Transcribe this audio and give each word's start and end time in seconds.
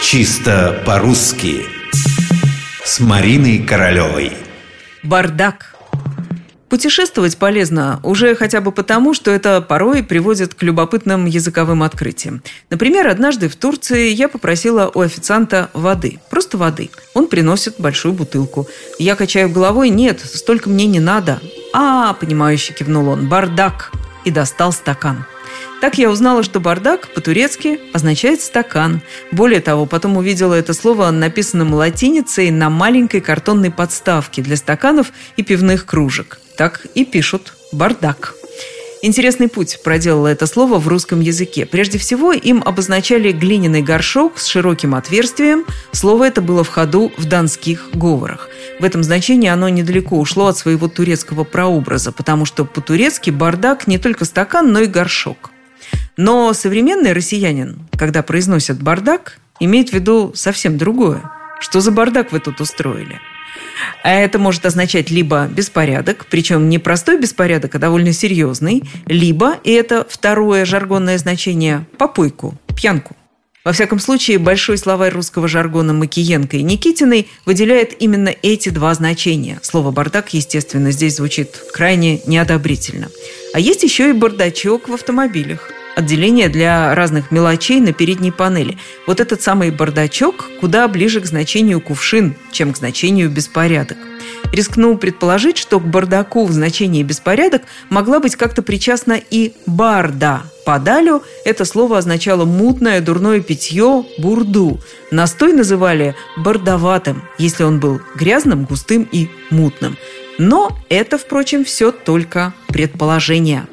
Чисто 0.00 0.80
по-русски 0.86 1.66
С 2.84 3.00
Мариной 3.00 3.58
Королевой 3.58 4.32
Бардак 5.02 5.74
Путешествовать 6.68 7.36
полезно 7.36 7.98
уже 8.04 8.36
хотя 8.36 8.60
бы 8.60 8.70
потому, 8.70 9.12
что 9.12 9.32
это 9.32 9.60
порой 9.60 10.04
приводит 10.04 10.54
к 10.54 10.62
любопытным 10.62 11.26
языковым 11.26 11.82
открытиям. 11.82 12.42
Например, 12.70 13.08
однажды 13.08 13.48
в 13.48 13.56
Турции 13.56 14.10
я 14.10 14.28
попросила 14.28 14.90
у 14.94 15.00
официанта 15.00 15.68
воды. 15.72 16.20
Просто 16.30 16.58
воды. 16.58 16.90
Он 17.14 17.26
приносит 17.26 17.74
большую 17.78 18.14
бутылку. 18.14 18.68
Я 18.98 19.16
качаю 19.16 19.50
головой, 19.50 19.88
нет, 19.88 20.20
столько 20.20 20.70
мне 20.70 20.86
не 20.86 21.00
надо. 21.00 21.40
А, 21.72 22.12
понимающе 22.14 22.72
кивнул 22.72 23.08
он, 23.08 23.28
бардак. 23.28 23.90
И 24.24 24.30
достал 24.30 24.72
стакан. 24.72 25.24
Так 25.80 25.96
я 25.96 26.10
узнала, 26.10 26.42
что 26.42 26.58
бардак 26.58 27.08
по-турецки 27.14 27.78
означает 27.92 28.40
стакан. 28.40 29.00
Более 29.30 29.60
того, 29.60 29.86
потом 29.86 30.16
увидела 30.16 30.54
это 30.54 30.74
слово 30.74 31.10
написанным 31.12 31.72
латиницей 31.72 32.50
на 32.50 32.68
маленькой 32.68 33.20
картонной 33.20 33.70
подставке 33.70 34.42
для 34.42 34.56
стаканов 34.56 35.12
и 35.36 35.42
пивных 35.44 35.86
кружек. 35.86 36.40
Так 36.56 36.86
и 36.94 37.04
пишут 37.04 37.54
«бардак». 37.70 38.34
Интересный 39.00 39.46
путь 39.46 39.78
проделало 39.84 40.26
это 40.26 40.46
слово 40.46 40.78
в 40.80 40.88
русском 40.88 41.20
языке. 41.20 41.64
Прежде 41.64 41.98
всего, 41.98 42.32
им 42.32 42.60
обозначали 42.66 43.30
глиняный 43.30 43.80
горшок 43.80 44.38
с 44.38 44.46
широким 44.46 44.96
отверстием. 44.96 45.64
Слово 45.92 46.24
это 46.24 46.42
было 46.42 46.64
в 46.64 46.68
ходу 46.68 47.12
в 47.16 47.24
донских 47.26 47.90
говорах. 47.92 48.48
В 48.80 48.84
этом 48.84 49.04
значении 49.04 49.48
оно 49.48 49.68
недалеко 49.68 50.18
ушло 50.18 50.48
от 50.48 50.58
своего 50.58 50.88
турецкого 50.88 51.44
прообраза, 51.44 52.10
потому 52.10 52.44
что 52.44 52.64
по-турецки 52.64 53.30
бардак 53.30 53.86
не 53.86 53.98
только 53.98 54.24
стакан, 54.24 54.72
но 54.72 54.80
и 54.80 54.86
горшок. 54.86 55.52
Но 56.18 56.52
современный 56.52 57.12
россиянин, 57.12 57.78
когда 57.96 58.24
произносят 58.24 58.82
«бардак», 58.82 59.38
имеет 59.60 59.90
в 59.90 59.92
виду 59.92 60.32
совсем 60.34 60.76
другое. 60.76 61.22
Что 61.60 61.80
за 61.80 61.92
бардак 61.92 62.32
вы 62.32 62.40
тут 62.40 62.60
устроили? 62.60 63.20
А 64.02 64.10
это 64.10 64.40
может 64.40 64.66
означать 64.66 65.10
либо 65.10 65.46
беспорядок, 65.46 66.26
причем 66.28 66.68
не 66.68 66.80
простой 66.80 67.20
беспорядок, 67.20 67.76
а 67.76 67.78
довольно 67.78 68.12
серьезный, 68.12 68.82
либо, 69.06 69.58
и 69.62 69.70
это 69.70 70.04
второе 70.10 70.64
жаргонное 70.64 71.18
значение, 71.18 71.86
попойку, 71.98 72.56
пьянку. 72.74 73.14
Во 73.64 73.70
всяком 73.70 74.00
случае, 74.00 74.38
большой 74.38 74.76
словарь 74.76 75.12
русского 75.12 75.46
жаргона 75.46 75.92
Макиенко 75.92 76.56
и 76.56 76.62
Никитиной 76.62 77.28
выделяет 77.46 77.94
именно 78.02 78.34
эти 78.42 78.70
два 78.70 78.92
значения. 78.94 79.60
Слово 79.62 79.92
«бардак», 79.92 80.34
естественно, 80.34 80.90
здесь 80.90 81.16
звучит 81.16 81.62
крайне 81.72 82.22
неодобрительно. 82.26 83.08
А 83.54 83.60
есть 83.60 83.84
еще 83.84 84.10
и 84.10 84.14
бардачок 84.14 84.88
в 84.88 84.94
автомобилях 84.94 85.77
отделение 85.98 86.48
для 86.48 86.94
разных 86.94 87.32
мелочей 87.32 87.80
на 87.80 87.92
передней 87.92 88.30
панели. 88.30 88.78
Вот 89.08 89.18
этот 89.18 89.42
самый 89.42 89.72
бардачок 89.72 90.48
куда 90.60 90.86
ближе 90.86 91.20
к 91.20 91.26
значению 91.26 91.80
кувшин, 91.80 92.36
чем 92.52 92.72
к 92.72 92.76
значению 92.76 93.28
беспорядок. 93.28 93.98
Рискнул 94.52 94.96
предположить, 94.96 95.58
что 95.58 95.80
к 95.80 95.86
бардаку 95.88 96.46
в 96.46 96.52
значении 96.52 97.02
беспорядок 97.02 97.62
могла 97.90 98.20
быть 98.20 98.36
как-то 98.36 98.62
причастна 98.62 99.20
и 99.30 99.54
барда. 99.66 100.42
Подалю 100.64 101.24
это 101.44 101.64
слово 101.64 101.98
означало 101.98 102.44
мутное, 102.44 103.00
дурное 103.00 103.40
питье, 103.40 104.04
бурду. 104.18 104.78
Настой 105.10 105.52
называли 105.52 106.14
бардоватым, 106.36 107.24
если 107.38 107.64
он 107.64 107.80
был 107.80 108.00
грязным, 108.14 108.66
густым 108.66 109.08
и 109.10 109.28
мутным. 109.50 109.96
Но 110.38 110.70
это, 110.88 111.18
впрочем, 111.18 111.64
все 111.64 111.90
только 111.90 112.54
предположение. 112.68 113.66